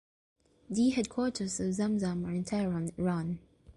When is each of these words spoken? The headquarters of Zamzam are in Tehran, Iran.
The 0.67 0.89
headquarters 0.89 1.59
of 1.59 1.75
Zamzam 1.75 2.25
are 2.25 2.31
in 2.31 2.43
Tehran, 2.43 2.91
Iran. 2.97 3.37